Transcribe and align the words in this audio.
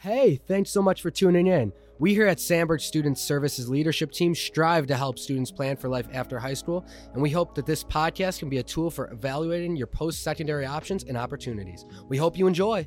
Hey, 0.00 0.36
thanks 0.36 0.70
so 0.70 0.80
much 0.80 1.02
for 1.02 1.10
tuning 1.10 1.48
in. 1.48 1.72
We 1.98 2.14
here 2.14 2.28
at 2.28 2.38
Sandburg 2.38 2.80
Student 2.80 3.18
Services 3.18 3.68
Leadership 3.68 4.12
Team 4.12 4.32
strive 4.32 4.86
to 4.86 4.94
help 4.94 5.18
students 5.18 5.50
plan 5.50 5.76
for 5.76 5.88
life 5.88 6.06
after 6.12 6.38
high 6.38 6.54
school, 6.54 6.86
and 7.14 7.20
we 7.20 7.30
hope 7.30 7.56
that 7.56 7.66
this 7.66 7.82
podcast 7.82 8.38
can 8.38 8.48
be 8.48 8.58
a 8.58 8.62
tool 8.62 8.92
for 8.92 9.10
evaluating 9.10 9.74
your 9.74 9.88
post 9.88 10.22
secondary 10.22 10.64
options 10.64 11.02
and 11.02 11.16
opportunities. 11.16 11.84
We 12.08 12.16
hope 12.16 12.38
you 12.38 12.46
enjoy. 12.46 12.86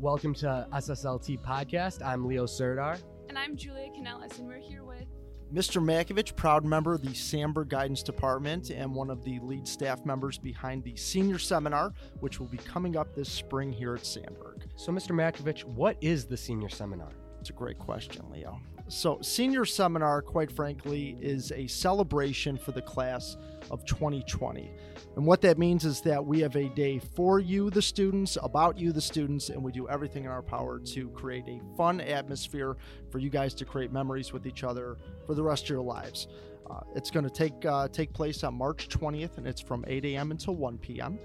Welcome 0.00 0.34
to 0.34 0.66
SSLT 0.72 1.38
Podcast. 1.42 2.04
I'm 2.04 2.26
Leo 2.26 2.44
Serdar. 2.44 2.98
And 3.28 3.38
I'm 3.38 3.56
Julia 3.56 3.90
Canellis, 3.96 4.36
and 4.40 4.48
we're 4.48 4.58
here 4.58 4.82
with 4.82 5.06
Mr. 5.54 5.80
Makovich, 5.80 6.34
proud 6.34 6.64
member 6.64 6.92
of 6.92 7.02
the 7.02 7.10
Sandburg 7.10 7.68
Guidance 7.68 8.02
Department 8.02 8.70
and 8.70 8.92
one 8.92 9.10
of 9.10 9.22
the 9.22 9.38
lead 9.44 9.68
staff 9.68 10.04
members 10.04 10.38
behind 10.38 10.82
the 10.82 10.96
senior 10.96 11.38
seminar, 11.38 11.92
which 12.18 12.40
will 12.40 12.48
be 12.48 12.58
coming 12.58 12.96
up 12.96 13.14
this 13.14 13.28
spring 13.28 13.70
here 13.70 13.94
at 13.94 14.02
Sandburg. 14.02 14.57
So, 14.78 14.92
Mr. 14.92 15.10
Makovich, 15.10 15.64
what 15.64 15.96
is 16.00 16.26
the 16.26 16.36
senior 16.36 16.68
seminar? 16.68 17.10
It's 17.40 17.50
a 17.50 17.52
great 17.52 17.80
question, 17.80 18.24
Leo. 18.30 18.60
So, 18.86 19.18
senior 19.22 19.64
seminar, 19.64 20.22
quite 20.22 20.52
frankly, 20.52 21.18
is 21.20 21.50
a 21.50 21.66
celebration 21.66 22.56
for 22.56 22.70
the 22.70 22.80
class 22.80 23.36
of 23.72 23.84
2020. 23.86 24.70
And 25.16 25.26
what 25.26 25.40
that 25.40 25.58
means 25.58 25.84
is 25.84 26.00
that 26.02 26.24
we 26.24 26.38
have 26.42 26.54
a 26.54 26.68
day 26.68 27.00
for 27.00 27.40
you, 27.40 27.70
the 27.70 27.82
students, 27.82 28.38
about 28.40 28.78
you, 28.78 28.92
the 28.92 29.00
students, 29.00 29.48
and 29.48 29.64
we 29.64 29.72
do 29.72 29.88
everything 29.88 30.26
in 30.26 30.30
our 30.30 30.42
power 30.42 30.78
to 30.78 31.08
create 31.08 31.48
a 31.48 31.60
fun 31.76 32.00
atmosphere 32.00 32.76
for 33.10 33.18
you 33.18 33.30
guys 33.30 33.54
to 33.54 33.64
create 33.64 33.90
memories 33.92 34.32
with 34.32 34.46
each 34.46 34.62
other 34.62 34.96
for 35.26 35.34
the 35.34 35.42
rest 35.42 35.64
of 35.64 35.70
your 35.70 35.82
lives. 35.82 36.28
Uh, 36.70 36.80
it's 36.94 37.10
going 37.10 37.24
to 37.24 37.30
take 37.30 37.64
uh, 37.64 37.88
take 37.88 38.12
place 38.12 38.44
on 38.44 38.54
March 38.54 38.88
20th, 38.88 39.38
and 39.38 39.46
it's 39.46 39.60
from 39.60 39.84
8 39.86 40.04
a.m. 40.04 40.30
until 40.30 40.54
1 40.54 40.78
p.m. 40.78 41.18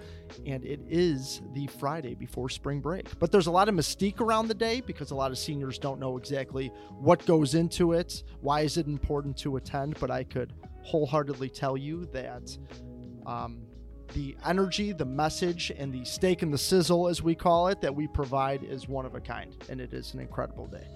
And 0.45 0.63
it 0.63 0.79
is 0.88 1.41
the 1.53 1.67
Friday 1.67 2.16
before 2.16 2.49
spring 2.49 2.79
break. 2.79 3.07
But 3.19 3.31
there's 3.31 3.47
a 3.47 3.52
lot 3.52 3.67
of 3.67 3.75
mystique 3.75 4.21
around 4.21 4.47
the 4.47 4.53
day 4.53 4.81
because 4.81 5.11
a 5.11 5.16
lot 5.16 5.31
of 5.31 5.38
seniors 5.38 5.77
don't 5.77 5.99
know 5.99 6.17
exactly 6.17 6.71
what 6.99 7.25
goes 7.25 7.55
into 7.55 7.93
it. 7.93 8.23
Why 8.41 8.61
is 8.61 8.77
it 8.77 8.88
important 8.88 9.38
to 9.38 9.58
attend? 9.58 10.00
But 10.00 10.11
I 10.11 10.23
could 10.23 10.53
wholeheartedly 10.83 11.50
tell 11.50 11.75
you 11.78 12.05
that 12.13 12.57
um, 13.25 13.63
the 14.13 14.35
energy, 14.45 14.91
the 14.91 15.05
message, 15.05 15.72
and 15.78 15.94
the 15.94 16.05
steak 16.05 16.41
and 16.41 16.53
the 16.53 16.57
sizzle, 16.57 17.07
as 17.07 17.22
we 17.22 17.35
call 17.35 17.67
it, 17.67 17.81
that 17.81 17.94
we 17.94 18.07
provide 18.07 18.63
is 18.63 18.88
one 18.88 19.05
of 19.05 19.16
a 19.16 19.22
kind, 19.22 19.55
and 19.69 19.81
it 19.81 19.94
is 19.94 20.13
an 20.13 20.19
incredible 20.19 20.67
day. 20.67 20.88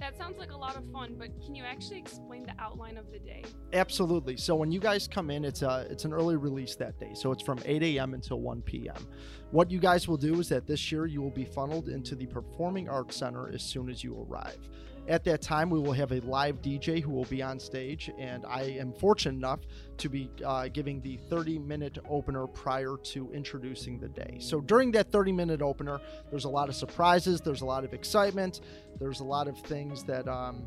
That 0.00 0.16
sounds 0.18 0.38
like 0.38 0.50
a 0.50 0.56
lot 0.56 0.76
of 0.76 0.84
fun, 0.92 1.14
but 1.18 1.28
can 1.44 1.54
you 1.54 1.64
actually 1.64 1.98
explain 1.98 2.44
the 2.44 2.54
outline 2.58 2.96
of 2.96 3.10
the 3.12 3.18
day? 3.18 3.44
Absolutely. 3.72 4.36
So 4.36 4.54
when 4.54 4.72
you 4.72 4.80
guys 4.80 5.06
come 5.06 5.30
in, 5.30 5.44
it's 5.44 5.62
a 5.62 5.86
it's 5.90 6.04
an 6.04 6.12
early 6.12 6.36
release 6.36 6.74
that 6.76 6.98
day. 6.98 7.12
So 7.14 7.32
it's 7.32 7.42
from 7.42 7.58
8 7.64 7.82
a.m. 7.82 8.14
until 8.14 8.40
1 8.40 8.62
p.m. 8.62 9.06
What 9.50 9.70
you 9.70 9.78
guys 9.78 10.08
will 10.08 10.16
do 10.16 10.40
is 10.40 10.48
that 10.48 10.66
this 10.66 10.90
year 10.90 11.06
you 11.06 11.22
will 11.22 11.30
be 11.30 11.44
funneled 11.44 11.88
into 11.88 12.14
the 12.16 12.26
Performing 12.26 12.88
Arts 12.88 13.16
Center 13.16 13.50
as 13.52 13.62
soon 13.62 13.88
as 13.88 14.02
you 14.02 14.26
arrive. 14.28 14.58
At 15.06 15.22
that 15.24 15.42
time, 15.42 15.68
we 15.68 15.78
will 15.78 15.92
have 15.92 16.12
a 16.12 16.20
live 16.20 16.62
DJ 16.62 17.02
who 17.02 17.10
will 17.10 17.26
be 17.26 17.42
on 17.42 17.60
stage, 17.60 18.10
and 18.18 18.46
I 18.46 18.62
am 18.62 18.94
fortunate 18.94 19.36
enough 19.36 19.60
to 19.98 20.08
be 20.08 20.30
uh, 20.44 20.68
giving 20.68 21.02
the 21.02 21.18
30 21.28 21.58
minute 21.58 21.98
opener 22.08 22.46
prior 22.46 22.96
to 23.04 23.30
introducing 23.32 23.98
the 23.98 24.08
day. 24.08 24.38
So 24.40 24.62
during 24.62 24.90
that 24.92 25.12
30 25.12 25.32
minute 25.32 25.60
opener, 25.60 26.00
there's 26.30 26.44
a 26.44 26.48
lot 26.48 26.70
of 26.70 26.74
surprises, 26.74 27.42
there's 27.42 27.60
a 27.60 27.66
lot 27.66 27.84
of 27.84 27.92
excitement, 27.92 28.62
there's 28.98 29.20
a 29.20 29.24
lot 29.24 29.46
of 29.46 29.58
things 29.58 30.04
that 30.04 30.26
um, 30.26 30.62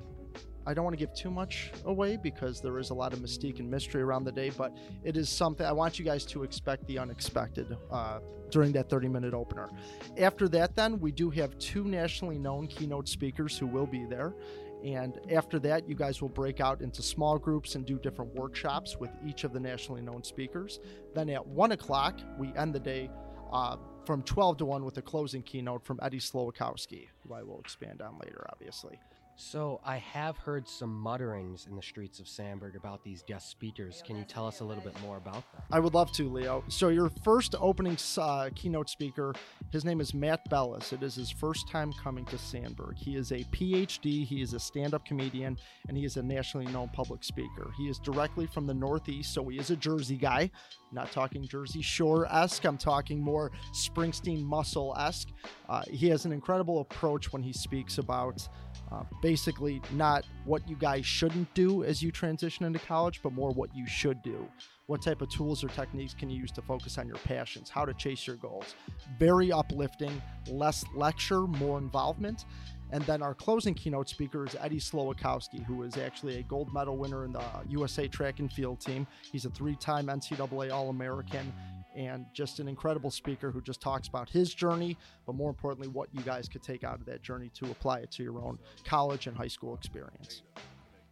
I 0.68 0.74
don't 0.74 0.84
want 0.84 0.96
to 0.96 1.00
give 1.00 1.14
too 1.14 1.32
much 1.32 1.72
away 1.86 2.18
because 2.18 2.60
there 2.60 2.78
is 2.78 2.90
a 2.90 2.94
lot 2.94 3.14
of 3.14 3.20
mystique 3.20 3.60
and 3.60 3.72
mystery 3.72 4.02
around 4.02 4.26
the 4.26 4.34
day, 4.34 4.50
but 4.50 4.76
it 5.02 5.16
is 5.16 5.30
something 5.30 5.66
I 5.66 5.72
want 5.72 5.98
you 5.98 6.04
guys 6.04 6.26
to 6.26 6.44
expect 6.44 6.86
the 6.88 7.00
unexpected 7.00 7.78
uh, 7.90 8.20
during 8.52 8.74
that 8.74 8.90
30 8.90 9.08
minute 9.08 9.34
opener. 9.34 9.70
After 10.18 10.50
that, 10.50 10.76
then, 10.76 11.00
we 11.00 11.14
do 11.14 11.30
have 11.30 11.58
two 11.58 11.86
nationally 11.86 12.38
known 12.38 12.68
keynote 12.68 13.08
speakers 13.08 13.58
who 13.58 13.66
will 13.66 13.88
be 13.88 14.04
there. 14.04 14.36
And 14.84 15.18
after 15.32 15.58
that, 15.60 15.88
you 15.88 15.96
guys 15.96 16.22
will 16.22 16.30
break 16.30 16.60
out 16.60 16.82
into 16.82 17.02
small 17.02 17.40
groups 17.40 17.76
and 17.76 17.86
do 17.86 17.98
different 17.98 18.36
workshops 18.36 18.98
with 19.00 19.10
each 19.26 19.46
of 19.46 19.54
the 19.54 19.60
nationally 19.62 20.02
known 20.02 20.22
speakers. 20.22 20.82
Then 21.16 21.30
at 21.30 21.48
1 21.48 21.72
o'clock, 21.72 22.20
we 22.38 22.54
end 22.58 22.76
the 22.76 22.80
day. 22.80 23.10
Uh, 23.54 23.78
from 24.06 24.22
12 24.24 24.58
to 24.58 24.66
1 24.66 24.86
with 24.86 24.98
a 24.98 25.02
closing 25.02 25.42
keynote 25.42 25.84
from 25.86 26.00
Eddie 26.02 26.20
Slowikowski, 26.20 27.08
who 27.24 27.34
I 27.34 27.44
will 27.44 27.60
expand 27.60 28.02
on 28.02 28.18
later, 28.20 28.46
obviously. 28.52 29.00
So, 29.40 29.80
I 29.86 29.98
have 29.98 30.36
heard 30.36 30.68
some 30.68 30.92
mutterings 30.92 31.68
in 31.70 31.76
the 31.76 31.82
streets 31.84 32.20
of 32.20 32.26
Sandburg 32.26 32.76
about 32.76 33.04
these 33.04 33.22
guest 33.22 33.52
speakers. 33.52 34.02
Can 34.04 34.18
you 34.18 34.24
tell 34.24 34.48
us 34.48 34.62
a 34.62 34.66
little 34.66 34.82
bit 34.82 35.00
more 35.00 35.18
about 35.18 35.44
them? 35.54 35.62
I 35.72 35.80
would 35.80 35.94
love 35.94 36.12
to, 36.14 36.28
Leo. 36.28 36.64
So, 36.70 36.90
your 36.90 37.12
first 37.24 37.54
opening 37.60 37.98
uh, 38.18 38.50
keynote 38.56 38.90
speaker, 38.90 39.36
his 39.72 39.86
name 39.86 40.02
is 40.02 40.16
Matt 40.16 40.50
Bellace. 40.50 40.92
It 40.92 41.04
is 41.04 41.14
his 41.14 41.30
first 41.30 41.70
time 41.70 41.94
coming 42.02 42.26
to 42.26 42.36
Sandburg. 42.36 42.98
He 42.98 43.16
is 43.16 43.32
a 43.32 43.44
PhD, 43.54 44.26
he 44.26 44.42
is 44.42 44.54
a 44.54 44.60
stand 44.60 44.96
up 44.96 45.06
comedian, 45.06 45.56
and 45.88 45.96
he 45.96 46.04
is 46.04 46.18
a 46.18 46.24
nationally 46.24 46.66
known 46.74 46.90
public 46.90 47.24
speaker. 47.24 47.70
He 47.78 47.90
is 47.90 48.00
directly 48.00 48.48
from 48.48 48.66
the 48.66 48.74
Northeast, 48.74 49.36
so 49.36 49.48
he 49.48 49.60
is 49.60 49.70
a 49.70 49.76
Jersey 49.76 50.18
guy. 50.18 50.50
Not 50.92 51.12
talking 51.12 51.46
Jersey 51.48 51.82
Shore 51.82 52.26
esque, 52.32 52.66
I'm 52.66 52.78
talking 52.78 53.22
more 53.22 53.52
Springsteen 53.74 54.44
muscle 54.44 54.96
esque. 54.98 55.30
Uh, 55.68 55.84
he 55.90 56.08
has 56.10 56.26
an 56.26 56.32
incredible 56.32 56.80
approach 56.80 57.32
when 57.34 57.44
he 57.44 57.54
speaks 57.54 57.98
about. 57.98 58.48
Uh, 58.92 59.04
basically, 59.22 59.82
not 59.92 60.26
what 60.46 60.68
you 60.70 60.76
guys 60.76 61.06
shouldn't 61.06 61.54
do 61.54 61.84
as 61.84 62.02
you 62.02 62.12
transition 62.12 62.66
into 62.66 62.80
college, 62.80 63.20
but 63.22 63.34
more 63.34 63.52
what 63.52 63.76
you 63.76 63.86
should 63.86 64.22
do. 64.22 64.48
What 64.86 65.02
type 65.02 65.22
of 65.22 65.30
tools 65.30 65.62
or 65.66 65.68
techniques 65.68 66.14
can 66.14 66.30
you 66.30 66.40
use 66.40 66.52
to 66.54 66.62
focus 66.62 66.98
on 66.98 67.08
your 67.08 67.18
passions? 67.18 67.70
How 67.70 67.84
to 67.84 67.94
chase 67.94 68.26
your 68.26 68.38
goals? 68.38 68.76
Very 69.20 69.52
uplifting, 69.52 70.22
less 70.48 70.86
lecture, 70.96 71.42
more 71.42 71.78
involvement. 71.78 72.46
And 72.92 73.04
then 73.04 73.22
our 73.22 73.34
closing 73.34 73.74
keynote 73.74 74.10
speaker 74.10 74.46
is 74.46 74.56
Eddie 74.60 74.80
Slowikowski, 74.80 75.64
who 75.66 75.84
is 75.84 75.98
actually 75.98 76.38
a 76.40 76.44
gold 76.44 76.74
medal 76.74 76.98
winner 76.98 77.26
in 77.26 77.34
the 77.34 77.44
USA 77.70 78.08
track 78.08 78.40
and 78.40 78.52
field 78.52 78.80
team. 78.80 79.06
He's 79.32 79.46
a 79.46 79.50
three 79.50 79.76
time 79.76 80.08
NCAA 80.08 80.72
All 80.72 80.90
American 80.90 81.52
and 81.96 82.26
just 82.32 82.60
an 82.60 82.68
incredible 82.68 83.10
speaker 83.10 83.52
who 83.52 83.60
just 83.60 83.82
talks 83.82 84.08
about 84.08 84.30
his 84.30 84.54
journey, 84.54 84.96
but 85.26 85.34
more 85.34 85.50
importantly, 85.50 85.88
what 85.88 86.10
you 86.14 86.22
guys 86.22 86.48
could 86.48 86.62
take 86.62 86.84
out 86.84 87.00
of 87.00 87.06
that 87.08 87.24
journey 87.24 87.50
to 87.56 87.66
apply 87.72 88.00
it 88.00 88.12
to 88.12 88.24
your 88.24 88.40
own 88.40 88.60
college 88.86 89.26
and 89.26 89.36
high 89.36 89.48
school 89.48 89.74
experience. 89.74 90.44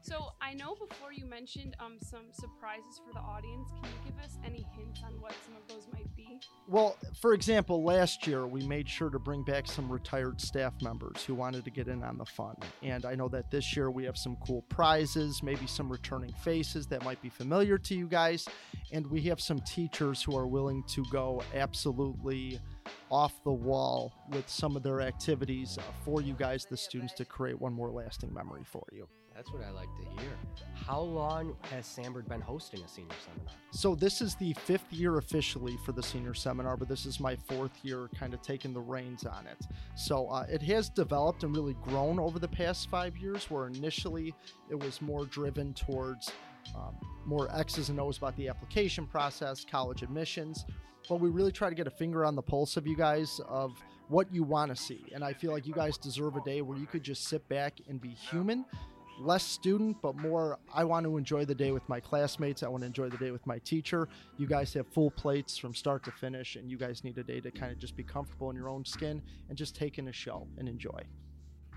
So 0.06 0.34
I 0.40 0.54
know 0.54 0.76
before 0.76 1.12
you 1.12 1.26
mentioned 1.26 1.76
um, 1.80 1.98
some 2.00 2.26
surprises 2.32 3.02
for 3.04 3.12
the 3.12 3.22
audience. 3.22 3.72
Can 3.72 3.90
you 3.90 4.12
give 4.12 4.24
us 4.24 4.38
any 4.46 4.64
hints 4.78 5.02
on 5.04 5.20
what 5.20 5.34
some 5.44 5.56
of 5.56 5.68
those 5.68 5.88
might 5.92 6.16
be? 6.16 6.40
Well, 6.68 6.96
for 7.20 7.34
example, 7.34 7.84
last 7.84 8.28
year 8.28 8.46
we 8.46 8.68
made 8.68 8.88
sure 8.88 9.10
to 9.10 9.18
bring 9.18 9.44
back 9.44 9.66
some 9.66 9.92
retired 9.92 10.40
staff 10.40 10.80
members 10.80 11.24
who 11.24 11.34
wanted 11.34 11.66
to 11.66 11.72
get 11.72 11.88
in 11.88 12.04
on 12.04 12.20
the 12.20 12.26
fun. 12.26 12.56
And 12.84 13.04
I 13.04 13.16
know 13.16 13.28
that 13.30 13.50
this 13.50 13.76
year 13.76 13.90
we 13.90 14.04
have 14.04 14.16
some 14.16 14.38
cool 14.46 14.62
prizes, 14.70 15.42
maybe 15.42 15.66
some 15.66 15.92
returning 15.92 16.34
faces 16.34 16.86
that 16.88 17.04
might 17.04 17.20
be 17.24 17.30
familiar 17.30 17.80
to 17.80 17.96
you 17.96 18.06
guys. 18.08 18.48
And 18.92 19.08
we 19.08 19.22
have 19.22 19.42
some 19.42 19.60
teachers 19.62 20.22
who 20.22 20.38
are 20.38 20.46
willing 20.46 20.84
to 20.90 21.04
go 21.12 21.42
absolutely 21.56 22.60
off 23.10 23.44
the 23.44 23.52
wall 23.52 24.14
with 24.30 24.48
some 24.48 24.76
of 24.76 24.84
their 24.84 25.02
activities 25.02 25.80
uh, 25.80 25.82
for 26.04 26.22
you 26.22 26.36
guys, 26.36 26.68
the 26.70 26.78
students, 26.78 27.14
to 27.14 27.26
create 27.26 27.60
one 27.60 27.74
more 27.74 27.90
lasting 27.90 28.32
memory 28.32 28.62
for 28.64 28.86
you. 28.92 29.08
That's 29.36 29.52
what 29.52 29.64
I 29.64 29.70
like 29.72 29.90
to 29.98 30.22
hear. 30.22 30.32
How 30.74 31.02
long 31.02 31.58
has 31.64 31.86
Sandburg 31.86 32.30
been 32.30 32.40
hosting 32.40 32.82
a 32.82 32.88
senior 32.88 33.16
seminar? 33.26 33.54
So, 33.72 33.94
this 33.94 34.22
is 34.22 34.36
the 34.36 34.54
fifth 34.54 34.92
year 34.94 35.18
officially 35.18 35.78
for 35.86 35.92
the 35.92 36.02
senior 36.02 36.34
seminar, 36.34 36.78
but 36.78 36.88
this 36.88 37.06
is 37.06 37.20
my 37.20 37.36
fourth 37.36 37.74
year 37.84 38.10
kind 38.18 38.34
of 38.34 38.42
taking 38.42 38.74
the 38.74 38.80
reins 38.80 39.26
on 39.26 39.46
it. 39.46 39.58
So, 39.98 40.28
uh, 40.28 40.46
it 40.50 40.62
has 40.64 40.88
developed 40.88 41.44
and 41.44 41.54
really 41.54 41.76
grown 41.84 42.18
over 42.18 42.40
the 42.40 42.48
past 42.48 42.90
five 42.90 43.18
years, 43.18 43.52
where 43.52 43.68
initially 43.68 44.34
it 44.70 44.80
was 44.80 45.02
more 45.02 45.26
driven 45.26 45.74
towards 45.74 46.32
um, 46.74 46.96
more 47.26 47.50
X's 47.54 47.90
and 47.90 48.00
O's 48.00 48.18
about 48.18 48.38
the 48.38 48.48
application 48.48 49.06
process, 49.06 49.66
college 49.70 50.02
admissions. 50.02 50.66
But 51.10 51.20
we 51.20 51.30
really 51.30 51.52
try 51.52 51.68
to 51.68 51.76
get 51.76 51.88
a 51.88 51.92
finger 51.92 52.24
on 52.24 52.36
the 52.36 52.42
pulse 52.42 52.78
of 52.78 52.88
you 52.88 52.96
guys 52.96 53.42
of 53.50 53.74
what 54.08 54.34
you 54.34 54.44
want 54.44 54.74
to 54.74 54.82
see. 54.82 55.06
And 55.14 55.24
I 55.24 55.34
feel 55.34 55.52
like 55.52 55.68
you 55.68 55.74
guys 55.74 55.98
deserve 55.98 56.36
a 56.38 56.42
day 56.42 56.62
where 56.62 56.78
you 56.78 56.88
could 56.88 57.04
just 57.04 57.28
sit 57.28 57.48
back 57.50 57.74
and 57.90 58.00
be 58.00 58.10
human 58.10 58.66
less 59.20 59.44
student, 59.44 59.98
but 60.02 60.16
more 60.16 60.60
I 60.74 60.84
want 60.84 61.06
to 61.06 61.18
enjoy 61.18 61.46
the 61.46 61.56
day 61.56 61.72
with 61.72 61.88
my 61.88 62.00
classmates. 62.00 62.64
I 62.64 62.68
want 62.68 62.82
to 62.82 62.88
enjoy 62.88 63.10
the 63.10 63.18
day 63.18 63.32
with 63.32 63.46
my 63.46 63.60
teacher. 63.60 64.08
You 64.38 64.48
guys 64.48 64.74
have 64.74 64.88
full 64.88 65.12
plates 65.12 65.58
from 65.58 65.74
start 65.74 66.04
to 66.06 66.12
finish, 66.12 66.56
and 66.56 66.70
you 66.70 66.78
guys 66.78 67.04
need 67.04 67.18
a 67.18 67.24
day 67.24 67.40
to 67.42 67.52
kind 67.52 67.72
of 67.72 67.80
just 67.80 67.96
be 67.96 68.04
comfortable 68.04 68.50
in 68.50 68.56
your 68.56 68.70
own 68.70 68.86
skin 68.86 69.22
and 69.50 69.58
just 69.58 69.76
take 69.76 69.98
in 69.98 70.08
a 70.08 70.14
show 70.14 70.48
and 70.58 70.68
enjoy. 70.68 71.02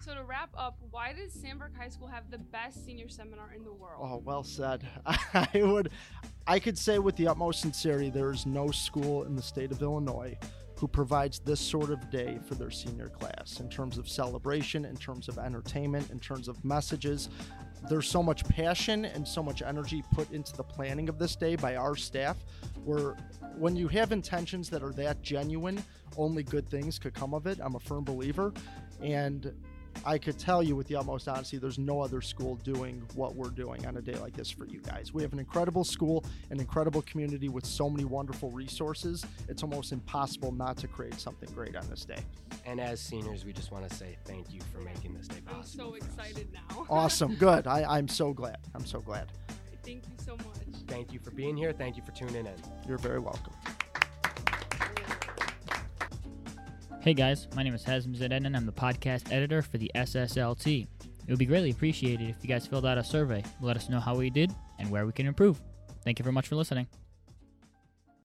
So 0.00 0.14
to 0.14 0.22
wrap 0.22 0.50
up, 0.56 0.78
why 0.90 1.12
does 1.12 1.32
Sandburg 1.32 1.76
High 1.76 1.88
School 1.88 2.06
have 2.06 2.30
the 2.30 2.38
best 2.38 2.84
senior 2.86 3.08
seminar 3.08 3.52
in 3.54 3.64
the 3.64 3.72
world? 3.72 4.00
Oh, 4.00 4.22
well 4.24 4.44
said. 4.44 4.86
I 5.06 5.48
would 5.54 5.90
I 6.46 6.58
could 6.58 6.78
say 6.78 6.98
with 6.98 7.16
the 7.16 7.28
utmost 7.28 7.60
sincerity 7.60 8.08
there 8.08 8.30
is 8.30 8.46
no 8.46 8.70
school 8.70 9.24
in 9.24 9.34
the 9.34 9.42
state 9.42 9.72
of 9.72 9.82
Illinois 9.82 10.38
who 10.78 10.86
provides 10.86 11.40
this 11.40 11.58
sort 11.60 11.90
of 11.90 12.08
day 12.08 12.38
for 12.46 12.54
their 12.54 12.70
senior 12.70 13.08
class 13.08 13.58
in 13.58 13.68
terms 13.68 13.98
of 13.98 14.08
celebration, 14.08 14.84
in 14.84 14.96
terms 14.96 15.28
of 15.28 15.36
entertainment, 15.36 16.08
in 16.10 16.20
terms 16.20 16.46
of 16.46 16.64
messages. 16.64 17.28
There's 17.88 18.08
so 18.08 18.22
much 18.22 18.48
passion 18.48 19.04
and 19.04 19.26
so 19.26 19.42
much 19.42 19.60
energy 19.62 20.04
put 20.12 20.30
into 20.30 20.56
the 20.56 20.62
planning 20.62 21.08
of 21.08 21.18
this 21.18 21.34
day 21.34 21.56
by 21.56 21.76
our 21.76 21.96
staff. 21.96 22.36
Where 22.84 23.16
when 23.56 23.74
you 23.74 23.88
have 23.88 24.12
intentions 24.12 24.70
that 24.70 24.82
are 24.82 24.92
that 24.92 25.20
genuine, 25.20 25.82
only 26.16 26.44
good 26.44 26.68
things 26.68 26.98
could 26.98 27.14
come 27.14 27.34
of 27.34 27.46
it. 27.46 27.58
I'm 27.60 27.74
a 27.74 27.80
firm 27.80 28.04
believer. 28.04 28.52
And 29.02 29.52
I 30.04 30.18
could 30.18 30.38
tell 30.38 30.62
you 30.62 30.76
with 30.76 30.86
the 30.86 30.96
utmost 30.96 31.28
honesty, 31.28 31.58
there's 31.58 31.78
no 31.78 32.00
other 32.00 32.20
school 32.20 32.56
doing 32.56 33.02
what 33.14 33.34
we're 33.34 33.50
doing 33.50 33.86
on 33.86 33.96
a 33.96 34.02
day 34.02 34.14
like 34.14 34.34
this 34.34 34.50
for 34.50 34.66
you 34.66 34.80
guys. 34.80 35.12
We 35.12 35.22
have 35.22 35.32
an 35.32 35.38
incredible 35.38 35.84
school, 35.84 36.24
an 36.50 36.60
incredible 36.60 37.02
community 37.02 37.48
with 37.48 37.66
so 37.66 37.90
many 37.90 38.04
wonderful 38.04 38.50
resources. 38.50 39.24
It's 39.48 39.62
almost 39.62 39.92
impossible 39.92 40.52
not 40.52 40.76
to 40.78 40.88
create 40.88 41.14
something 41.20 41.48
great 41.54 41.76
on 41.76 41.88
this 41.88 42.04
day. 42.04 42.20
And 42.64 42.80
as 42.80 43.00
seniors, 43.00 43.44
we 43.44 43.52
just 43.52 43.70
want 43.72 43.88
to 43.88 43.94
say 43.94 44.16
thank 44.24 44.52
you 44.52 44.60
for 44.72 44.80
making 44.80 45.14
this 45.14 45.28
day 45.28 45.36
I'm 45.48 45.56
possible. 45.56 45.90
so 45.90 45.94
excited 45.94 46.48
now. 46.52 46.86
Awesome. 46.90 47.34
Good. 47.34 47.66
I, 47.66 47.84
I'm 47.84 48.08
so 48.08 48.32
glad. 48.32 48.58
I'm 48.74 48.86
so 48.86 49.00
glad. 49.00 49.30
Thank 49.84 50.04
you 50.06 50.14
so 50.24 50.36
much. 50.36 50.46
Thank 50.86 51.12
you 51.12 51.18
for 51.18 51.30
being 51.30 51.56
here. 51.56 51.72
Thank 51.72 51.96
you 51.96 52.02
for 52.02 52.12
tuning 52.12 52.46
in. 52.46 52.54
You're 52.86 52.98
very 52.98 53.18
welcome. 53.18 53.52
Hey 57.00 57.14
guys, 57.14 57.46
my 57.54 57.62
name 57.62 57.74
is 57.74 57.84
Hazm 57.84 58.16
Zedden 58.16 58.44
and 58.44 58.56
I'm 58.56 58.66
the 58.66 58.72
podcast 58.72 59.32
editor 59.32 59.62
for 59.62 59.78
the 59.78 59.90
SSLT. 59.94 60.82
It 60.82 61.30
would 61.30 61.38
be 61.38 61.46
greatly 61.46 61.70
appreciated 61.70 62.28
if 62.28 62.36
you 62.42 62.48
guys 62.48 62.66
filled 62.66 62.84
out 62.84 62.98
a 62.98 63.04
survey. 63.04 63.44
Let 63.60 63.76
us 63.76 63.88
know 63.88 64.00
how 64.00 64.16
we 64.16 64.30
did 64.30 64.52
and 64.80 64.90
where 64.90 65.06
we 65.06 65.12
can 65.12 65.26
improve. 65.26 65.60
Thank 66.04 66.18
you 66.18 66.24
very 66.24 66.32
much 66.32 66.48
for 66.48 66.56
listening. 66.56 66.88